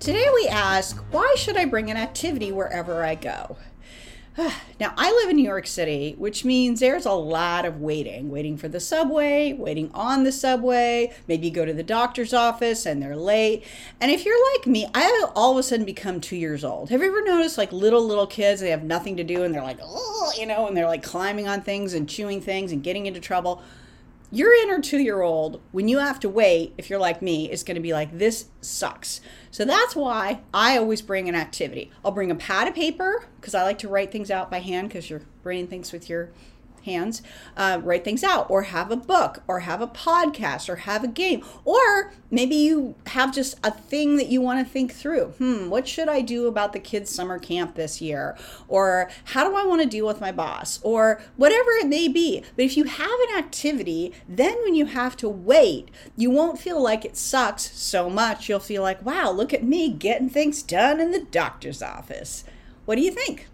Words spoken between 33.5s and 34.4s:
I like to write things